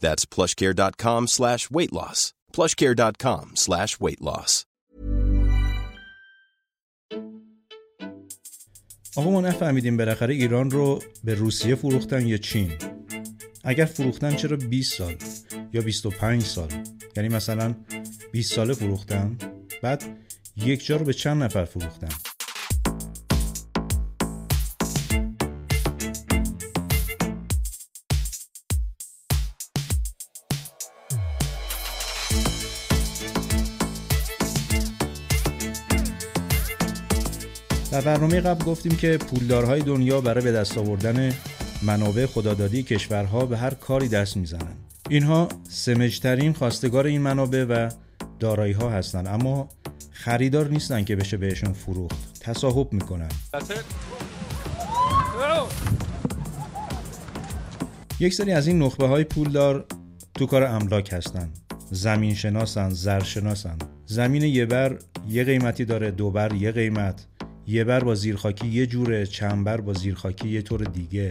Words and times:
That's 0.00 0.24
plushcare.com 0.34 1.26
slash 1.28 1.70
weight 1.70 1.92
loss. 1.92 2.32
plushcare.com 2.52 3.44
slash 3.54 4.00
weight 4.00 4.20
loss. 4.20 4.66
آقا 9.16 9.30
ما 9.30 9.40
نفهمیدیم 9.40 9.96
بالاخره 9.96 10.34
ایران 10.34 10.70
رو 10.70 11.02
به 11.24 11.34
روسیه 11.34 11.74
فروختن 11.74 12.26
یا 12.26 12.36
چین 12.36 12.72
اگر 13.64 13.84
فروختن 13.84 14.36
چرا 14.36 14.56
20 14.56 14.98
سال 14.98 15.14
یا 15.72 15.82
25 15.82 16.42
سال 16.42 16.68
یعنی 17.16 17.28
مثلا 17.28 17.74
20 18.32 18.52
ساله 18.54 18.74
فروختن 18.74 19.36
بعد 19.82 20.04
یک 20.56 20.86
جا 20.86 20.96
رو 20.96 21.04
به 21.04 21.12
چند 21.12 21.42
نفر 21.42 21.64
فروختن 21.64 22.08
در 38.00 38.06
برنامه 38.06 38.40
قبل 38.40 38.64
گفتیم 38.64 38.96
که 38.96 39.18
پولدارهای 39.18 39.80
دنیا 39.82 40.20
برای 40.20 40.44
به 40.44 40.52
دست 40.52 40.78
آوردن 40.78 41.32
منابع 41.82 42.26
خدادادی 42.26 42.82
کشورها 42.82 43.46
به 43.46 43.58
هر 43.58 43.74
کاری 43.74 44.08
دست 44.08 44.36
می‌زنند. 44.36 44.76
اینها 45.08 45.48
سمجترین 45.68 46.52
خواستگار 46.52 47.06
این 47.06 47.20
منابع 47.20 47.64
و 47.64 47.90
دارایی 48.38 48.72
ها 48.72 48.90
هستند 48.90 49.26
اما 49.26 49.68
خریدار 50.10 50.68
نیستن 50.68 51.04
که 51.04 51.16
بشه 51.16 51.36
بهشون 51.36 51.72
فروخت. 51.72 52.40
تصاحب 52.40 52.92
می‌کنن. 52.92 53.28
یک 58.20 58.34
سری 58.34 58.52
از 58.52 58.66
این 58.66 58.82
نخبه 58.82 59.06
های 59.06 59.24
پولدار 59.24 59.84
تو 60.34 60.46
کار 60.46 60.62
املاک 60.62 61.12
هستن. 61.12 61.48
زمین 61.90 62.34
شناسن 62.34 62.90
زر 62.90 63.22
شناسن 63.22 63.76
زمین 64.06 64.42
یه 64.42 64.66
بر 64.66 64.98
یه 65.28 65.44
قیمتی 65.44 65.84
داره 65.84 66.10
دو 66.10 66.30
بر 66.30 66.52
یه 66.54 66.72
قیمت. 66.72 67.26
یه 67.66 67.84
بر 67.84 68.04
با 68.04 68.14
زیرخاکی 68.14 68.68
یه 68.68 68.86
جوره 68.86 69.26
چند 69.26 69.64
بر 69.64 69.80
با 69.80 69.92
زیرخاکی 69.92 70.48
یه 70.48 70.62
طور 70.62 70.84
دیگه. 70.84 71.28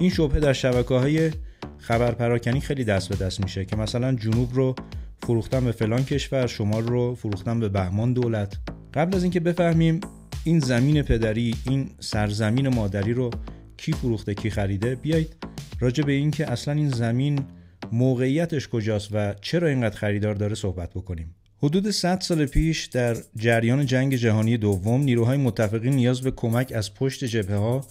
این 0.00 0.10
شبهه 0.10 0.40
در 0.40 0.52
شبکه 0.52 0.94
های 0.94 1.30
خبر 1.78 2.10
پراکنی 2.10 2.60
خیلی 2.60 2.84
دست 2.84 3.08
به 3.08 3.16
دست 3.16 3.40
میشه 3.40 3.64
که 3.64 3.76
مثلا 3.76 4.14
جنوب 4.14 4.54
رو 4.54 4.74
فروختن 5.22 5.64
به 5.64 5.72
فلان 5.72 6.04
کشور 6.04 6.46
شمال 6.46 6.86
رو 6.86 7.14
فروختن 7.14 7.60
به 7.60 7.68
بهمان 7.68 8.12
دولت. 8.12 8.56
قبل 8.94 9.16
از 9.16 9.22
اینکه 9.22 9.40
بفهمیم 9.40 10.00
این 10.44 10.60
زمین 10.60 11.02
پدری 11.02 11.54
این 11.66 11.90
سرزمین 12.00 12.68
مادری 12.68 13.12
رو 13.12 13.30
کی 13.76 13.92
فروخته 13.92 14.34
کی 14.34 14.50
خریده 14.50 14.94
بیایید 14.94 15.36
راجع 15.80 16.04
به 16.04 16.12
اینکه 16.12 16.52
اصلا 16.52 16.74
این 16.74 16.88
زمین 16.88 17.44
موقعیتش 17.92 18.68
کجاست 18.68 19.08
و 19.12 19.34
چرا 19.40 19.68
اینقدر 19.68 19.96
خریدار 19.96 20.34
داره 20.34 20.54
صحبت 20.54 20.90
بکنیم. 20.90 21.34
حدود 21.62 21.90
100 21.90 22.20
سال 22.20 22.46
پیش 22.46 22.84
در 22.84 23.16
جریان 23.36 23.86
جنگ 23.86 24.14
جهانی 24.14 24.56
دوم 24.56 25.00
نیروهای 25.00 25.36
متفقین 25.36 25.94
نیاز 25.94 26.20
به 26.20 26.30
کمک 26.30 26.72
از 26.76 26.94
پشت 26.94 27.24
جبهه 27.24 27.56
ها 27.56 27.86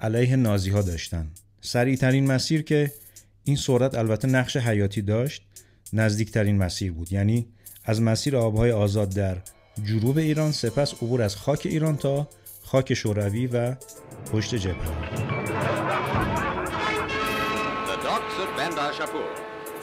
علیه 0.00 0.36
نازی 0.36 0.70
ها 0.70 0.82
داشتن 0.82 1.30
سریعترین 1.60 2.26
مسیر 2.26 2.62
که 2.62 2.92
این 3.44 3.56
سرعت 3.56 3.94
البته 3.94 4.28
نقش 4.28 4.56
حیاتی 4.56 5.02
داشت 5.02 5.42
نزدیکترین 5.92 6.58
مسیر 6.58 6.92
بود. 6.92 7.12
یعنی 7.12 7.46
از 7.84 8.02
مسیر 8.02 8.36
آبهای 8.36 8.72
آزاد 8.72 9.14
در 9.14 9.36
جنوب 9.84 10.18
ایران 10.18 10.52
سپس 10.52 10.94
عبور 10.94 11.22
از 11.22 11.36
خاک 11.36 11.62
ایران 11.64 11.96
تا 11.96 12.28
خاک 12.62 12.94
شوروی 12.94 13.46
و 13.46 13.74
پشت 14.32 14.54
جبهه. 14.54 14.76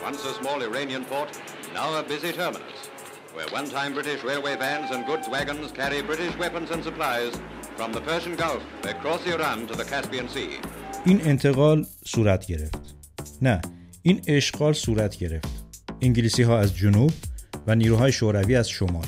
Once 0.09 0.25
a 0.25 0.33
small 0.33 0.61
Iranian 0.61 1.05
port, 1.05 1.29
now 1.73 1.89
a 1.99 2.03
busy 2.03 2.33
terminus, 2.33 2.92
where 3.35 3.49
one-time 3.59 3.91
British 3.97 4.21
railway 4.29 4.55
vans 4.63 4.89
and 4.93 5.01
goods 5.09 5.27
wagons 5.35 5.71
carry 5.79 5.99
British 6.11 6.33
weapons 6.43 6.69
and 6.73 6.81
supplies 6.87 7.33
from 7.77 7.89
the 7.95 8.01
Persian 8.09 8.35
Gulf 8.43 8.63
across 8.93 9.21
Iran 9.35 9.57
to 9.69 9.73
the 9.79 9.85
Caspian 9.91 10.27
Sea. 10.29 10.53
این 11.05 11.21
انتقال 11.21 11.85
صورت 12.05 12.45
گرفت. 12.45 12.95
نه 13.41 13.61
این 14.01 14.21
اشغال 14.27 14.73
صورت 14.73 15.17
گرفت. 15.17 15.49
انگلیسی 16.01 16.43
ها 16.43 16.59
از 16.59 16.75
جنوب 16.75 17.11
و 17.67 17.75
نیروهای 17.75 18.11
شوروی 18.11 18.55
از 18.55 18.69
شمال. 18.69 19.05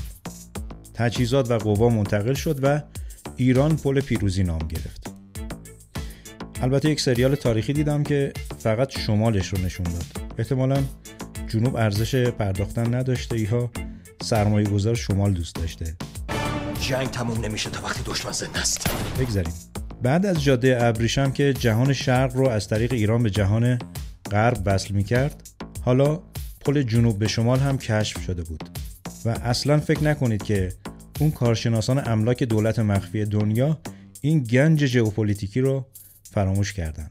تجهیزات 0.94 1.52
و 1.52 1.58
قوا 1.58 1.90
منتقل 1.90 2.34
شد 2.34 2.60
و 2.64 2.82
ایران 3.38 3.78
پل 3.78 4.02
پیروزی 4.02 4.44
نام 4.44 4.68
گرفت. 4.68 5.14
البته 6.62 6.90
یک 6.90 7.02
سریال 7.02 7.36
تاریخی 7.36 7.74
دیدم 7.74 8.04
که 8.04 8.34
فقط 8.60 9.00
شمالش 9.00 9.48
رو 9.48 9.58
نشون 9.58 9.86
داد. 9.86 10.06
احتمالا 10.38 10.84
جنوب 11.48 11.76
ارزش 11.76 12.16
پرداختن 12.16 12.96
نداشته 12.96 13.36
ایها. 13.36 13.70
سرمایه 14.26 14.68
گذار 14.68 14.96
شمال 14.96 15.34
دوست 15.34 15.56
داشته. 15.56 15.96
جنگ 16.82 17.08
تموم 17.08 17.46
نمیشه 17.46 17.70
تا 17.70 17.82
وقتی 17.84 18.02
دشمن 18.06 18.32
زنده 18.32 18.60
است. 18.60 18.90
بگذاریم. 19.20 19.54
بعد 20.02 20.26
از 20.26 20.44
جاده 20.44 20.84
ابریشم 20.84 21.32
که 21.32 21.54
جهان 21.54 21.94
شرق 21.94 22.36
رو 22.36 22.50
از 22.50 22.68
طریق 22.68 22.94
ایران 22.94 23.24
به 23.24 23.30
جهان 23.30 23.80
غرب 24.32 24.62
وصل 24.66 24.94
می 24.94 25.04
کرد 25.04 25.50
حالا 25.82 26.20
پل 26.66 26.82
جنوب 26.82 27.20
به 27.20 27.28
شمال 27.28 27.60
هم 27.60 27.78
کشف 27.78 28.24
شده 28.24 28.44
بود. 28.44 28.70
و 29.26 29.30
اصلا 29.30 29.80
فکر 29.80 30.04
نکنید 30.04 30.44
که 30.44 30.74
اون 31.20 31.32
کارشناسان 31.32 32.08
املاک 32.08 32.44
دولت 32.44 32.80
مخفی 32.80 33.26
دنیا 33.26 33.80
این 34.22 34.44
گنج 34.44 34.86
ژئوپلیتیکی 34.86 35.62
رو 35.62 35.86
فراموش 36.32 36.74
کردن. 36.74 37.10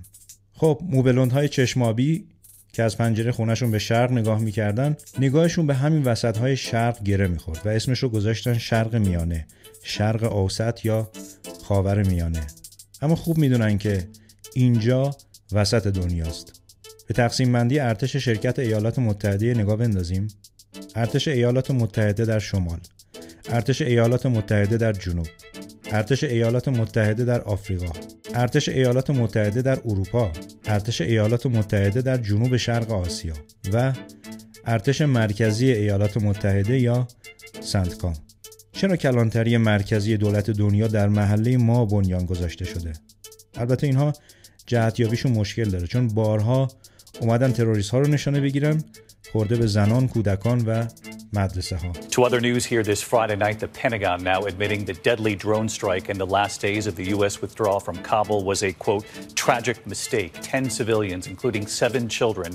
خب 0.53 0.81
موبلوندهای 0.83 1.49
چشمابی 1.49 2.27
که 2.75 2.83
از 2.83 2.99
پنجره 2.99 3.33
خونهشون 3.33 3.71
به 3.71 3.79
شرق 3.79 4.13
نگاه 4.13 4.39
می‌کردن 4.39 4.97
نگاهشون 5.19 5.67
به 5.67 5.75
همین 5.75 6.03
وسط 6.03 6.37
های 6.37 6.57
شرق 6.57 7.03
گره 7.03 7.27
می‌خورد 7.27 7.61
و 7.65 7.69
اسمش 7.69 7.99
رو 7.99 8.09
گذاشتن 8.09 8.59
شرق 8.59 8.95
میانه 8.97 9.47
شرق 9.83 10.33
اوسط 10.33 10.85
یا 10.85 11.11
خاور 11.63 12.03
میانه. 12.03 12.47
اما 13.03 13.17
خوب 13.17 13.39
می‌دونن 13.39 13.79
که 13.79 14.09
اینجا 14.55 15.17
وسط 15.53 15.87
دنیاست. 15.87 16.61
به 17.07 17.15
تقسیم 17.15 17.53
بندی 17.53 17.79
ارتش 17.79 18.17
شرکت 18.17 18.59
ایالات 18.59 18.99
متحده 18.99 19.55
نگاه 19.55 19.77
بندازیم. 19.77 20.29
ارتش 20.95 21.29
ایالات 21.29 21.71
متحده 21.71 22.25
در 22.25 22.39
شمال 22.39 22.79
ارتش 23.49 23.83
ایالات 23.83 24.27
متحده 24.27 24.77
در 24.77 24.93
جنوب. 24.93 25.27
ارتش 25.93 26.25
ایالات 26.25 26.69
متحده 26.69 27.25
در 27.25 27.41
آفریقا 27.41 27.93
ارتش 28.35 28.69
ایالات 28.69 29.11
متحده 29.11 29.63
در 29.63 29.79
اروپا 29.85 30.33
ارتش 30.67 31.01
ایالات 31.01 31.47
متحده 31.47 32.03
در 32.03 32.17
جنوب 32.17 32.57
شرق 32.57 32.91
آسیا 32.93 33.35
و 33.73 33.93
ارتش 34.67 35.01
مرکزی 35.01 35.73
ایالات 35.73 36.17
متحده 36.17 36.81
یا 36.81 37.09
سندکام. 37.61 38.13
چرا 38.73 38.97
کلانتری 38.97 39.57
مرکزی 39.57 40.17
دولت 40.17 40.51
دنیا 40.51 40.87
در 40.87 41.09
محله 41.09 41.57
ما 41.57 41.85
بنیان 41.85 42.27
گذاشته 42.27 42.65
شده؟ 42.65 42.93
البته 43.55 43.87
اینها 43.87 44.13
جهتیابیشون 44.67 45.33
مشکل 45.33 45.65
داره 45.65 45.87
چون 45.87 46.09
بارها 46.09 46.69
اومدن 47.21 47.53
تروریست 47.53 47.91
ها 47.91 47.99
رو 47.99 48.07
نشانه 48.07 48.41
بگیرن 48.41 48.83
خورده 49.33 49.57
به 49.57 49.67
زنان، 49.67 50.09
کودکان 50.09 50.65
و 50.67 50.87
مدرسه 51.33 51.77
ها. 51.77 51.93
To 51.93 52.25
other 52.25 52.41
news 52.41 52.65
here 52.65 52.83
this 52.83 53.03
Friday 53.03 53.37
night, 53.37 53.59
the 53.61 53.69
Pentagon 53.83 54.19
now 54.33 54.41
admitting 54.51 54.85
the 54.85 54.97
deadly 55.09 55.35
drone 55.45 55.69
strike 55.69 56.07
in 56.13 56.19
the 56.19 56.31
last 56.37 56.57
days 56.61 56.87
of 56.87 56.95
the 57.01 57.07
U.S. 57.17 57.35
withdrawal 57.43 57.81
from 57.87 57.97
Kabul 58.11 58.41
was 58.51 58.61
a 58.63 58.73
quote 58.85 59.05
tragic 59.43 59.79
mistake. 59.93 60.33
Ten 60.53 60.65
civilians, 60.79 61.25
including 61.33 61.65
seven 61.81 62.03
children, 62.19 62.51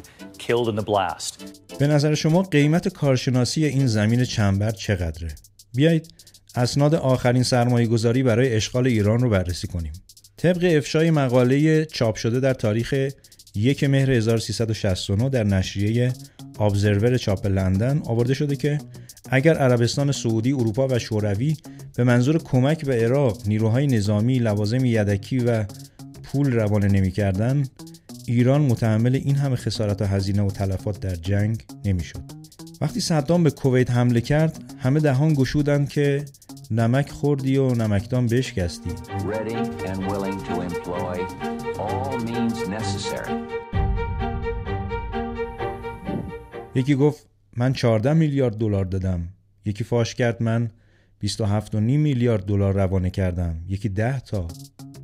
killed 0.45 0.67
in 0.71 0.75
the 0.75 0.87
blast. 0.91 1.33
به 1.79 1.87
نظر 1.87 2.15
شما 2.15 2.43
قیمت 2.43 2.87
کارشناسی 2.87 3.65
این 3.65 3.87
زمین 3.87 4.23
چنبر 4.23 4.71
چقدره؟ 4.71 5.35
بیایید 5.73 6.13
اسناد 6.55 6.95
آخرین 6.95 7.43
سرمایه 7.43 7.87
گذاری 7.87 8.23
برای 8.23 8.55
اشغال 8.55 8.87
ایران 8.87 9.19
رو 9.19 9.29
بررسی 9.29 9.67
کنیم. 9.67 9.93
طبق 10.37 10.77
افشای 10.77 11.11
مقاله 11.11 11.85
چاپ 11.85 12.15
شده 12.15 12.39
در 12.39 12.53
تاریخ 12.53 13.09
یک 13.55 13.83
مهر 13.83 14.11
1369 14.11 15.29
در 15.29 15.43
نشریه 15.43 16.13
ابزرور 16.59 17.17
چاپ 17.17 17.47
لندن 17.47 18.01
آورده 18.05 18.33
شده 18.33 18.55
که 18.55 18.77
اگر 19.29 19.57
عربستان 19.57 20.11
سعودی، 20.11 20.53
اروپا 20.53 20.87
و 20.87 20.99
شوروی 20.99 21.57
به 21.95 22.03
منظور 22.03 22.37
کمک 22.37 22.85
به 22.85 22.95
عراق 22.95 23.47
نیروهای 23.47 23.87
نظامی، 23.87 24.39
لوازم 24.39 24.85
یدکی 24.85 25.39
و 25.39 25.65
پول 26.23 26.51
روانه 26.51 26.87
نمی‌کردن، 26.87 27.65
ایران 28.25 28.61
متحمل 28.61 29.15
این 29.15 29.35
همه 29.35 29.55
خسارت 29.55 30.01
و 30.01 30.05
هزینه 30.05 30.41
و 30.41 30.51
تلفات 30.51 30.99
در 30.99 31.15
جنگ 31.15 31.65
نمی‌شد. 31.85 32.21
وقتی 32.81 32.99
صدام 32.99 33.43
به 33.43 33.51
کویت 33.51 33.91
حمله 33.91 34.21
کرد، 34.21 34.63
همه 34.77 34.99
دهان 34.99 35.33
گشودند 35.33 35.89
که 35.89 36.25
نمک 36.71 37.09
خوردی 37.09 37.57
و 37.57 37.75
نمکدان 37.75 38.27
بشکستی. 38.27 38.89
یکی 46.75 46.95
گفت 46.95 47.27
من 47.57 47.73
14 47.73 48.13
میلیارد 48.13 48.57
دلار 48.57 48.85
دادم. 48.85 49.27
یکی 49.65 49.83
فاش 49.83 50.15
کرد 50.15 50.43
من 50.43 50.69
27.5 51.25 51.75
میلیارد 51.75 52.45
دلار 52.45 52.73
روانه 52.73 53.09
کردم. 53.09 53.55
یکی 53.67 53.89
10 53.89 54.19
تا. 54.19 54.47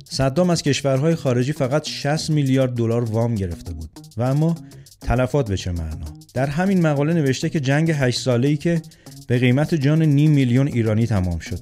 صدام 0.04 0.50
از 0.50 0.62
کشورهای 0.62 1.14
خارجی 1.14 1.52
فقط 1.52 1.88
60 1.88 2.30
میلیارد 2.30 2.74
دلار 2.74 3.04
وام 3.04 3.34
گرفته 3.34 3.72
بود. 3.72 3.90
و 4.16 4.22
اما 4.22 4.54
تلفات 5.00 5.48
به 5.48 5.56
چه 5.56 5.72
معنا؟ 5.72 6.06
در 6.34 6.46
همین 6.46 6.82
مقاله 6.82 7.14
نوشته 7.14 7.48
که 7.48 7.60
جنگ 7.60 7.90
8 7.90 8.20
ساله 8.20 8.48
ای 8.48 8.56
که 8.56 8.82
به 9.26 9.38
قیمت 9.38 9.74
جان 9.74 10.02
نیم 10.02 10.30
میلیون 10.30 10.68
ایرانی 10.68 11.06
تمام 11.06 11.38
شد. 11.38 11.60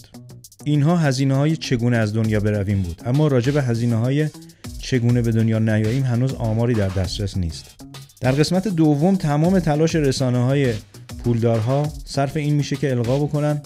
اینها 0.64 0.96
هزینه 0.96 1.34
های 1.34 1.56
چگونه 1.56 1.96
از 1.96 2.14
دنیا 2.14 2.40
برویم 2.40 2.82
بود؟ 2.82 3.02
اما 3.04 3.26
راجع 3.26 3.52
به 3.52 3.62
هزینه 3.62 3.96
های 3.96 4.28
چگونه 4.84 5.22
به 5.22 5.32
دنیا 5.32 5.58
نیاییم 5.58 6.02
هنوز 6.02 6.34
آماری 6.34 6.74
در 6.74 6.88
دسترس 6.88 7.36
نیست. 7.36 7.64
در 8.20 8.32
قسمت 8.32 8.68
دوم 8.68 9.16
تمام 9.16 9.58
تلاش 9.58 9.94
رسانه 9.94 10.38
های 10.38 10.74
پولدارها 11.24 11.88
صرف 12.04 12.36
این 12.36 12.54
میشه 12.54 12.76
که 12.76 12.90
القا 12.90 13.18
بکنن 13.18 13.62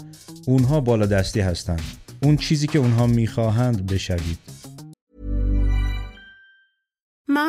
اونها 0.47 0.81
بالا 0.81 1.07
دستی 1.07 1.41
هستند 1.41 1.83
اون 2.23 2.37
چیزی 2.37 2.67
که 2.67 2.79
اونها 2.79 3.07
می‌خواهند 3.07 3.87
بشوید. 3.87 4.39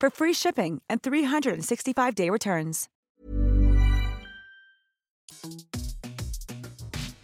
for 0.00 0.10
free 0.10 0.32
shipping 0.32 0.80
and 0.88 0.98
365-day 1.02 2.30
returns. 2.30 2.88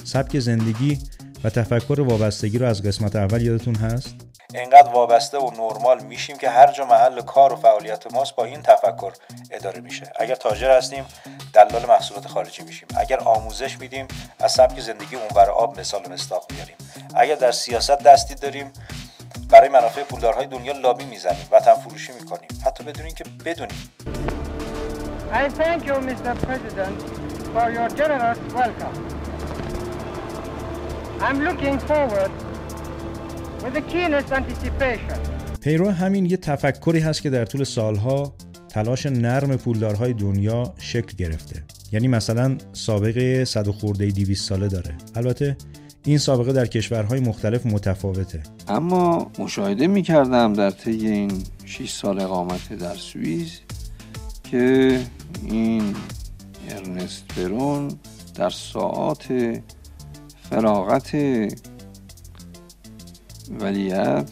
سبک 0.05 0.39
زندگی 0.39 0.99
و 1.45 1.51
تفکر 1.51 2.01
وابستگی 2.01 2.59
رو 2.59 2.67
از 2.67 2.83
قسمت 2.83 3.17
اول 3.17 3.43
یادتون 3.43 3.75
هست؟ 3.75 4.15
انقدر 4.55 4.89
وابسته 4.89 5.39
و 5.39 5.51
نرمال 5.51 6.05
میشیم 6.05 6.37
که 6.39 6.51
هر 6.51 6.73
جا 6.73 6.85
محل 6.85 7.21
کار 7.21 7.53
و 7.53 7.57
فعالیت 7.57 8.13
ماست 8.13 8.37
با 8.37 8.45
این 8.45 8.63
تفکر 8.63 9.13
اداره 9.51 9.81
میشه 9.81 10.13
اگر 10.21 10.35
تاجر 10.35 10.71
هستیم 10.71 11.05
دلال 11.53 11.87
محصولات 11.87 12.27
خارجی 12.27 12.63
میشیم 12.63 12.89
اگر 12.97 13.19
آموزش 13.19 13.79
میدیم 13.81 14.09
از 14.41 14.53
سبک 14.53 14.81
زندگی 14.81 15.17
اونور 15.17 15.51
آب 15.51 15.81
مثال 15.81 16.13
مستاق 16.13 16.47
میاریم 16.53 16.77
اگر 17.15 17.35
در 17.35 17.53
سیاست 17.53 17.99
دستی 17.99 18.35
داریم 18.35 18.73
برای 19.51 19.69
منافع 19.69 20.03
پولدارهای 20.03 20.47
دنیا 20.47 20.73
لابی 20.73 21.05
می‌زنیم 21.05 21.47
وطن 21.53 21.75
فروشی 21.75 22.13
می‌کنیم 22.21 22.49
حتی 22.67 22.85
بدون 22.85 23.05
اینکه 23.05 23.25
بدونیم 23.45 23.91
I 25.33 25.49
thank 25.49 25.81
you, 25.89 25.97
Mr. 26.11 26.33
President, 26.47 26.99
for 27.55 27.67
your 27.77 27.89
generous 28.01 28.39
welcome. 28.59 28.97
I'm 31.27 31.39
looking 31.49 31.77
forward 31.91 32.33
with 33.63 33.75
the 33.79 33.85
keenest 33.93 34.33
anticipation. 34.33 35.19
پیرو 35.61 35.91
همین 35.91 36.27
یه 36.27 36.37
تفکری 36.37 37.01
هست 37.01 37.23
که 37.23 37.31
در 37.31 37.45
طول 37.45 37.65
سالها 37.65 38.35
تلاش 38.69 39.07
نرم 39.07 39.57
پولدارهای 39.57 40.13
دنیا 40.13 40.75
شکل 40.79 41.17
گرفته 41.17 41.63
یعنی 41.93 42.09
مثلا 42.09 42.59
سابقه 42.73 43.45
صد 43.45 43.71
خورده 43.71 44.07
200 44.07 44.49
ساله 44.49 44.69
داره 44.69 44.95
البته 45.15 45.57
این 46.07 46.19
سابقه 46.19 46.53
در 46.53 46.67
کشورهای 46.67 47.21
مختلف 47.21 47.67
متفاوته. 47.67 48.43
اما 48.69 49.31
مشاهده 49.39 49.87
می 49.87 50.03
کردم 50.03 50.53
در 50.53 50.71
طی 50.71 51.09
این 51.09 51.43
6 51.65 51.91
سال 51.91 52.21
اقامت 52.21 52.73
در 52.73 52.95
سوئیس 52.95 53.61
که 54.45 55.01
این 55.43 55.95
ارنست 56.71 57.25
برون 57.37 57.91
در 58.35 58.51
ساعات 58.51 59.27
فراغت 60.51 61.17
ولیت 63.61 64.31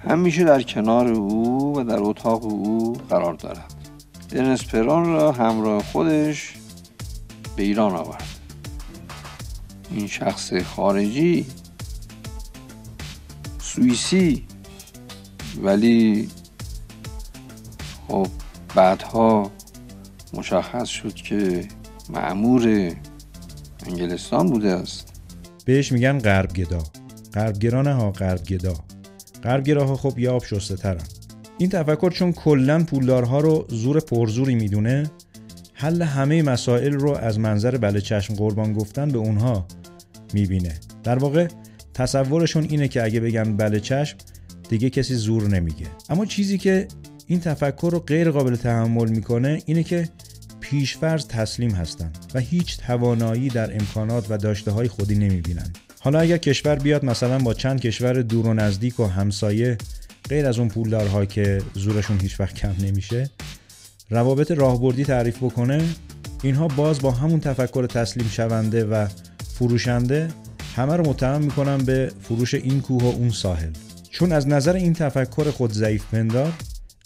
همیشه 0.00 0.44
در 0.44 0.62
کنار 0.62 1.08
او 1.08 1.78
و 1.78 1.84
در 1.84 1.98
اتاق 2.00 2.44
او 2.44 2.92
قرار 3.10 3.34
دارد. 3.34 3.74
ارنست 4.32 4.68
پرون 4.68 5.06
را 5.06 5.32
همراه 5.32 5.82
خودش 5.82 6.54
به 7.56 7.62
ایران 7.62 7.92
آورد. 7.92 8.35
این 9.90 10.06
شخص 10.06 10.54
خارجی 10.54 11.46
سوئیسی. 13.58 14.46
ولی 15.62 16.28
خب 18.08 18.26
بعدها 18.74 19.50
مشخص 20.32 20.88
شد 20.88 21.14
که 21.14 21.68
معمور 22.10 22.92
انگلستان 23.86 24.46
بوده 24.46 24.72
است. 24.72 25.20
بهش 25.64 25.92
میگن 25.92 26.18
غربگدا. 26.18 26.82
غربگرا 27.34 27.94
ها 27.94 28.10
غربگدا. 28.10 28.74
غربگراها 29.44 29.96
خب 29.96 30.18
یه 30.18 30.30
آب 30.30 30.44
شسته 30.44 30.76
ترن 30.76 31.00
این 31.58 31.70
تفکر 31.70 32.10
چون 32.10 32.32
کلا 32.32 32.84
پولدارها 32.84 33.40
رو 33.40 33.66
زور 33.68 34.00
پرزوری 34.00 34.54
می‌دونه 34.54 35.10
حل 35.78 36.02
همه 36.02 36.42
مسائل 36.42 36.92
رو 36.92 37.10
از 37.10 37.38
منظر 37.38 37.76
بله 37.76 38.00
چشم 38.00 38.34
قربان 38.34 38.72
گفتن 38.72 39.08
به 39.08 39.18
اونها 39.18 39.66
می‌بینه. 40.34 40.74
در 41.04 41.18
واقع 41.18 41.48
تصورشون 41.94 42.64
اینه 42.64 42.88
که 42.88 43.04
اگه 43.04 43.20
بگن 43.20 43.56
بله 43.56 43.80
چشم 43.80 44.16
دیگه 44.68 44.90
کسی 44.90 45.14
زور 45.14 45.48
نمیگه. 45.48 45.86
اما 46.10 46.26
چیزی 46.26 46.58
که 46.58 46.88
این 47.26 47.40
تفکر 47.40 47.88
رو 47.92 47.98
غیر 47.98 48.30
قابل 48.30 48.56
تحمل 48.56 49.08
می‌کنه 49.08 49.62
اینه 49.66 49.82
که 49.82 50.08
پیشفرض 50.60 51.26
تسلیم 51.26 51.70
هستن 51.70 52.10
و 52.34 52.38
هیچ 52.38 52.78
توانایی 52.78 53.48
در 53.48 53.74
امکانات 53.74 54.26
و 54.30 54.36
داشته 54.36 54.70
های 54.70 54.88
خودی 54.88 55.14
نمی‌بینن. 55.14 55.72
حالا 56.00 56.20
اگر 56.20 56.36
کشور 56.36 56.76
بیاد 56.76 57.04
مثلا 57.04 57.38
با 57.38 57.54
چند 57.54 57.80
کشور 57.80 58.22
دور 58.22 58.46
و 58.46 58.54
نزدیک 58.54 59.00
و 59.00 59.06
همسایه 59.06 59.78
غیر 60.28 60.46
از 60.46 60.58
اون 60.58 60.68
پولدارها 60.68 61.24
که 61.24 61.62
زورشون 61.74 62.20
هیچ 62.20 62.40
وقت 62.40 62.54
کم 62.54 62.74
نمیشه 62.80 63.30
روابط 64.10 64.50
راهبردی 64.50 65.04
تعریف 65.04 65.36
بکنه 65.36 65.84
اینها 66.42 66.68
باز 66.68 67.00
با 67.00 67.10
همون 67.10 67.40
تفکر 67.40 67.86
تسلیم 67.86 68.28
شونده 68.28 68.84
و 68.84 69.06
فروشنده 69.54 70.28
همه 70.76 70.96
رو 70.96 71.08
متهم 71.08 71.42
می‌کنن 71.42 71.78
به 71.78 72.12
فروش 72.22 72.54
این 72.54 72.80
کوه 72.80 73.02
و 73.02 73.06
اون 73.06 73.30
ساحل. 73.30 73.72
چون 74.10 74.32
از 74.32 74.48
نظر 74.48 74.72
این 74.72 74.92
تفکر 74.92 75.50
خود 75.50 75.72
ضعیف 75.72 76.04
پندار 76.12 76.52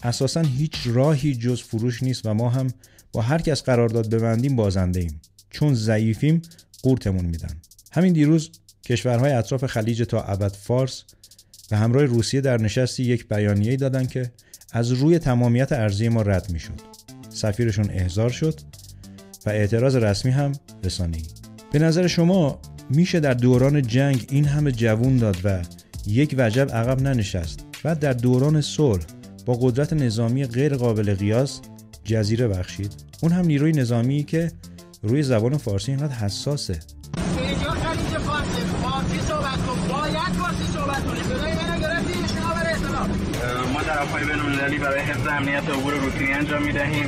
اساسا 0.03 0.41
هیچ 0.41 0.75
راهی 0.87 1.35
جز 1.35 1.63
فروش 1.63 2.03
نیست 2.03 2.27
و 2.27 2.35
ما 2.35 2.51
هم 2.51 2.67
با 3.13 3.23
هر 3.23 3.39
کس 3.39 3.63
قرارداد 3.63 4.11
ببندیم 4.11 4.57
بازنده 4.57 5.01
ایم. 5.01 5.21
چون 5.51 5.75
ضعیفیم 5.75 6.43
قورتمون 6.83 7.25
میدن. 7.25 7.61
همین 7.93 8.13
دیروز 8.13 8.51
کشورهای 8.85 9.33
اطراف 9.33 9.67
خلیج 9.67 10.03
تا 10.03 10.23
ابد 10.23 10.53
فارس 10.53 11.05
به 11.71 11.77
همراه 11.77 12.05
روسیه 12.05 12.41
در 12.41 12.57
نشستی 12.57 13.03
یک 13.03 13.29
بیانیه 13.29 13.77
دادن 13.77 14.07
که 14.07 14.31
از 14.73 14.93
روی 14.93 15.19
تمامیت 15.19 15.73
ارزی 15.73 16.09
ما 16.09 16.23
رد 16.23 16.51
می‌شد. 16.51 16.81
سفیرشون 17.29 17.91
احضار 17.91 18.31
شد 18.31 18.61
و 19.47 19.51
اعتراض 19.51 19.97
رسمی 19.97 20.31
هم 20.31 20.53
رسانه‌ای 20.85 21.23
به 21.73 21.79
نظر 21.79 22.07
شما 22.07 22.59
میشه 22.91 23.21
در 23.21 23.35
دوران 23.35 23.83
جنگ 23.83 24.27
این 24.31 24.45
همه 24.45 24.73
جوون 24.73 25.17
داد 25.17 25.37
و 25.45 25.63
یک 26.07 26.35
وجب 26.39 26.71
عقب 26.71 27.03
ننشست 27.03 27.65
و 27.85 27.95
در 27.95 28.13
دوران 28.13 28.61
صلح 28.61 29.05
با 29.47 29.55
قدرت 29.55 29.93
نظامی 29.93 30.47
غیر 30.47 30.77
قابل 30.77 31.15
قیاس 31.15 31.61
جزیره 32.05 32.49
بخشید؟ 32.49 32.93
اون 33.23 33.33
هم 33.33 33.47
نیروی 33.47 33.73
نظامی 33.73 34.23
که 34.23 34.53
روی 35.03 35.23
زبان 35.23 35.57
فارسی 35.57 35.93
اینقدر 35.93 36.15
حساسه. 36.15 36.81
ما 43.73 43.83
طرفهای 43.83 44.25
بین 44.25 44.79
برای 44.79 45.01
حفظ 45.01 45.27
امنیت 45.27 45.63
عبور 45.71 45.95
روتینی 45.95 46.33
انجام 46.33 46.63
می‌دهیم. 46.63 47.07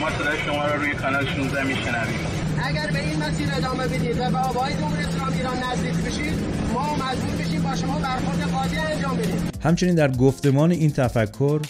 ما 0.00 0.10
صدای 0.18 0.38
شما 0.46 0.66
را 0.66 0.74
روی 0.74 0.94
کانال 0.94 1.26
16 1.26 1.62
میشنویم. 1.62 2.20
اگر 2.64 2.90
به 2.92 2.98
این 2.98 3.22
مسیر 3.22 3.48
ادامه 3.56 3.86
بدید 3.86 4.20
و 4.20 4.30
به 4.30 4.38
آبهای 4.38 4.72
جمهوری 4.74 5.04
اسلامی 5.04 5.36
ایران 5.36 5.56
نزدیک 5.56 6.04
بشید 6.04 6.34
ما 6.74 6.94
مجبور 6.94 7.46
بشیم 7.46 7.62
با 7.62 7.76
شما 7.76 7.98
برخورد 7.98 8.50
قاضی 8.50 8.76
انجام 8.76 9.16
بدیم. 9.16 9.50
همچنین 9.62 9.94
در 9.94 10.10
گفتمان 10.10 10.70
این 10.70 10.90
تفکر 10.90 11.60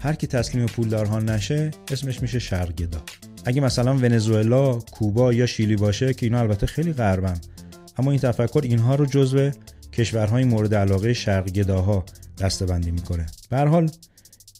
هر 0.00 0.14
کی 0.14 0.26
تسلیم 0.26 0.66
پولدارها 0.66 1.20
نشه 1.20 1.70
اسمش 1.92 2.22
میشه 2.22 2.38
شرقگدا 2.38 3.02
اگه 3.44 3.60
مثلا 3.60 3.94
ونزوئلا، 3.94 4.72
کوبا 4.72 5.32
یا 5.32 5.46
شیلی 5.46 5.76
باشه 5.76 6.14
که 6.14 6.26
اینا 6.26 6.40
البته 6.40 6.66
خیلی 6.66 6.92
غربن. 6.92 7.40
اما 7.98 8.10
این 8.10 8.20
تفکر 8.20 8.60
اینها 8.62 8.94
رو 8.94 9.06
جزو 9.06 9.50
کشورهای 9.92 10.44
مورد 10.44 10.74
علاقه 10.74 11.12
شرقگداها 11.12 12.04
دستبندی 12.38 12.90
می‌کنه. 12.90 13.26
به 13.50 13.58
حال 13.58 13.90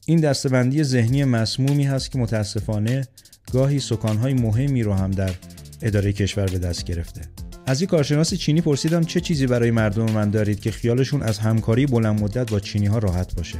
این 0.07 0.21
دستبندی 0.21 0.85
ذهنی 0.85 1.25
مسمومی 1.25 1.85
هست 1.85 2.11
که 2.11 2.19
متاسفانه 2.19 3.07
گاهی 3.53 3.81
سکانهای 3.81 4.35
مهمی 4.35 4.83
رو 4.83 4.93
هم 4.93 5.11
در 5.11 5.35
اداره 5.83 6.13
کشور 6.13 6.47
به 6.47 6.59
دست 6.59 6.85
گرفته 6.85 7.34
از 7.67 7.83
یک 7.83 7.89
کارشناس 7.89 8.35
چینی 8.35 8.61
پرسیدم 8.61 9.05
چه 9.05 9.21
چیزی 9.21 9.47
برای 9.47 9.71
مردم 9.71 10.11
من 10.11 10.31
دارید 10.31 10.61
که 10.61 10.71
خیالشون 10.71 11.23
از 11.23 11.39
همکاری 11.39 11.87
بلند 11.87 12.23
مدت 12.23 12.51
با 12.51 12.61
چینی 12.61 12.87
ها 12.87 12.99
راحت 12.99 13.35
باشه؟ 13.35 13.59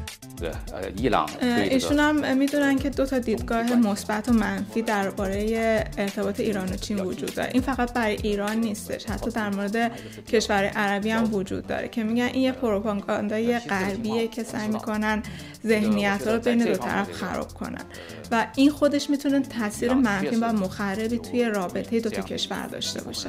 ایشون 1.71 1.99
هم 1.99 2.39
می‌دونن 2.39 2.79
که 2.79 2.91
دو 2.91 3.07
تا 3.07 3.19
دیدگاه 3.19 3.75
مثبت 3.75 4.29
و 4.29 4.33
منفی 4.33 4.83
درباره 4.83 5.85
ارتباط 5.99 6.41
ایران 6.41 6.73
و 6.73 6.77
چین 6.77 7.01
وجود 7.01 7.35
داره. 7.35 7.51
این 7.53 7.63
فقط 7.63 7.93
برای 7.93 8.17
ایران 8.23 8.57
نیستش 8.57 9.05
حتی 9.05 9.31
در 9.31 9.51
مورد 9.51 9.93
کشور 10.27 10.65
عربی 10.65 11.11
هم 11.11 11.35
وجود 11.35 11.67
داره 11.67 11.89
که 11.89 12.05
میگن 12.05 12.25
این 12.25 12.43
یه 12.43 12.53
پروپاگاندای 12.53 13.59
غربیه 13.59 14.29
که 14.29 14.43
سعی 14.43 14.69
می‌کنن 14.69 15.23
ذهنیت 15.67 16.23
رو 16.27 16.39
بین 16.39 16.65
دو 16.65 16.77
طرف 16.77 17.13
خراب 17.13 17.55
کنن. 17.55 17.85
و 18.31 18.47
این 18.57 18.71
خودش 18.71 19.11
می‌تونه 19.11 19.41
تاثیر 19.41 19.95
منفی 19.95 20.37
و 20.37 20.53
مخربی 20.53 21.19
توی 21.19 21.45
رابطه 21.45 22.01
دو 22.01 22.11
تا 22.11 22.23
کشور 22.23 22.67
داشته 22.67 23.03
باشه. 23.03 23.29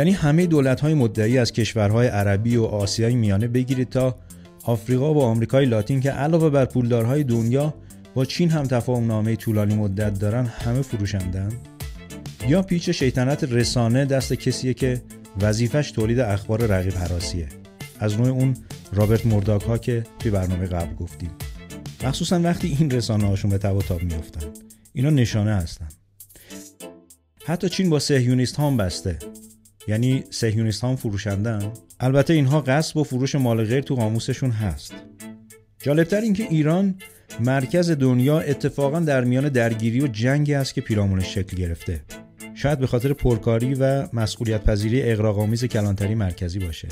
یعنی 0.00 0.12
همه 0.12 0.46
دولت 0.46 0.80
های 0.80 0.94
مدعی 0.94 1.38
از 1.38 1.52
کشورهای 1.52 2.08
عربی 2.08 2.56
و 2.56 2.64
آسیایی 2.64 3.16
میانه 3.16 3.48
بگیرید 3.48 3.88
تا 3.88 4.18
آفریقا 4.64 5.14
و 5.14 5.22
آمریکای 5.22 5.66
لاتین 5.66 6.00
که 6.00 6.10
علاوه 6.10 6.50
بر 6.50 6.64
پولدارهای 6.64 7.24
دنیا 7.24 7.74
با 8.14 8.24
چین 8.24 8.50
هم 8.50 8.66
تفاهم 8.66 9.06
نامه 9.06 9.36
طولانی 9.36 9.74
مدت 9.74 10.18
دارن 10.18 10.46
همه 10.46 10.82
فروشندن؟ 10.82 11.52
یا 12.48 12.62
پیچ 12.62 12.90
شیطنت 12.90 13.44
رسانه 13.44 14.04
دست 14.04 14.32
کسیه 14.32 14.74
که 14.74 15.02
وظیفش 15.40 15.90
تولید 15.90 16.20
اخبار 16.20 16.66
رقیب 16.66 16.94
حراسیه؟ 16.94 17.48
از 17.98 18.20
نوع 18.20 18.28
اون 18.28 18.56
رابرت 18.92 19.26
مرداک 19.26 19.62
ها 19.62 19.78
که 19.78 20.04
توی 20.18 20.30
برنامه 20.30 20.66
قبل 20.66 20.94
گفتیم. 20.94 21.30
مخصوصا 22.04 22.40
وقتی 22.40 22.76
این 22.80 22.90
رسانه 22.90 23.26
هاشون 23.26 23.50
به 23.50 23.58
تب 23.58 23.76
و 23.76 23.82
تاب 23.82 24.02
میفتن 24.02 24.46
اینا 24.92 25.10
نشانه 25.10 25.54
هستن. 25.54 25.88
حتی 27.44 27.68
چین 27.68 27.90
با 27.90 27.98
سهیونیست 27.98 28.60
هم 28.60 28.76
بسته. 28.76 29.18
یعنی 29.88 30.24
سهیونیست 30.30 30.84
هم 30.84 30.96
فروشندن؟ 30.96 31.72
البته 32.00 32.32
اینها 32.32 32.60
قصب 32.60 32.96
و 32.96 33.04
فروش 33.04 33.34
مال 33.34 33.64
غیر 33.64 33.80
تو 33.80 33.94
قاموسشون 33.94 34.50
هست. 34.50 34.94
جالبتر 35.82 36.20
اینکه 36.20 36.42
ایران 36.42 36.94
مرکز 37.40 37.90
دنیا 37.90 38.40
اتفاقا 38.40 39.00
در 39.00 39.24
میان 39.24 39.48
درگیری 39.48 40.00
و 40.00 40.06
جنگی 40.06 40.54
است 40.54 40.74
که 40.74 40.80
پیرامونش 40.80 41.34
شکل 41.34 41.56
گرفته. 41.56 42.00
شاید 42.54 42.78
به 42.78 42.86
خاطر 42.86 43.12
پرکاری 43.12 43.74
و 43.74 44.08
مسئولیت 44.12 44.64
پذیری 44.64 45.02
اقراق‌آمیز 45.02 45.64
کلانتری 45.64 46.14
مرکزی 46.14 46.58
باشه. 46.58 46.88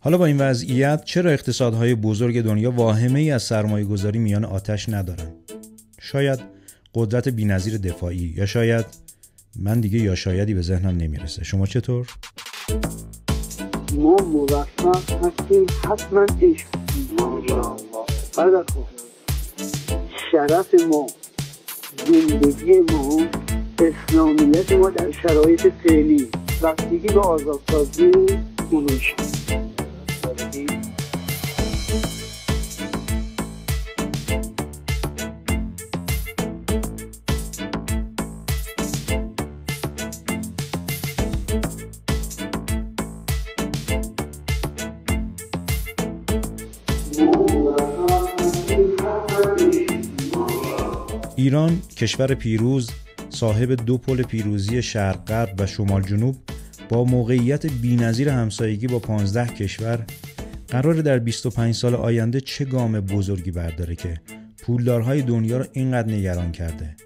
حالا 0.00 0.18
با 0.18 0.26
این 0.26 0.38
وضعیت 0.38 1.04
چرا 1.04 1.30
اقتصادهای 1.30 1.94
بزرگ 1.94 2.42
دنیا 2.42 2.70
واهمه 2.70 3.20
ای 3.20 3.30
از 3.30 3.42
سرمایه 3.42 3.84
گذاری 3.84 4.18
میان 4.18 4.44
آتش 4.44 4.88
ندارن؟ 4.88 5.34
شاید 6.00 6.40
قدرت 6.94 7.28
بینظیر 7.28 7.78
دفاعی 7.78 8.34
یا 8.36 8.46
شاید 8.46 8.86
من 9.58 9.80
دیگه 9.80 9.98
یا 9.98 10.14
شایدی 10.14 10.54
به 10.54 10.62
ذهنم 10.62 10.96
نمی‌رسه. 10.96 11.44
شما 11.44 11.66
چطور؟ 11.66 12.06
ما 13.94 14.16
موفق 14.16 15.26
هستیم. 15.26 15.66
حتما 15.90 16.26
عشق. 16.42 16.66
شرف 20.32 20.74
ما 20.74 21.06
زندگی 22.06 22.80
ما 22.80 23.26
اسلامیت 23.78 24.72
ما 24.72 24.90
در 24.90 25.10
شرایط 25.10 25.72
فعلی. 25.84 26.28
وقتی 26.62 26.98
به 26.98 27.20
آزادسازی 27.20 28.10
اونوش 28.70 29.14
ایران 51.48 51.82
کشور 51.96 52.34
پیروز 52.34 52.90
صاحب 53.30 53.72
دو 53.72 53.98
پل 53.98 54.22
پیروزی 54.22 54.82
شرق 54.82 55.24
غرب 55.24 55.54
و 55.58 55.66
شمال 55.66 56.02
جنوب 56.02 56.36
با 56.88 57.04
موقعیت 57.04 57.66
بینظیر 57.66 58.28
همسایگی 58.28 58.86
با 58.86 58.98
15 58.98 59.46
کشور 59.46 60.04
قرار 60.68 60.94
در 60.94 61.18
25 61.18 61.74
سال 61.74 61.94
آینده 61.94 62.40
چه 62.40 62.64
گام 62.64 63.00
بزرگی 63.00 63.50
برداره 63.50 63.96
که 63.96 64.20
پولدارهای 64.62 65.22
دنیا 65.22 65.58
رو 65.58 65.64
اینقدر 65.72 66.12
نگران 66.12 66.52
کرده؟ 66.52 66.96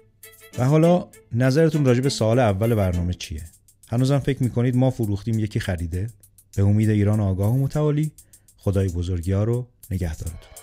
و 0.57 0.65
حالا 0.65 1.07
نظرتون 1.31 1.85
راجع 1.85 2.01
به 2.01 2.09
سال 2.09 2.39
اول 2.39 2.75
برنامه 2.75 3.13
چیه؟ 3.13 3.43
هنوزم 3.89 4.19
فکر 4.19 4.43
می‌کنید 4.43 4.75
ما 4.75 4.89
فروختیم 4.89 5.39
یکی 5.39 5.59
خریده؟ 5.59 6.07
به 6.55 6.63
امید 6.63 6.89
ایران 6.89 7.19
آگاه 7.19 7.53
و 7.53 7.57
متعالی 7.57 8.11
خدای 8.57 8.87
بزرگی 8.87 9.31
ها 9.31 9.43
رو 9.43 9.67
نگهدارتون. 9.91 10.62